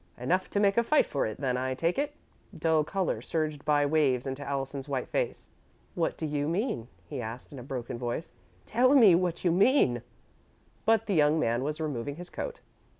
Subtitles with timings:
[0.17, 2.15] "Enough to make a fight for it then, I take it."
[2.57, 5.47] Dull colour surged by waves into Allison's white face.
[5.93, 8.31] "What do you mean?" he asked, in a broken voice.
[8.65, 10.01] "Tell me what you mean!"
[10.85, 12.61] But the young man was removing his coat.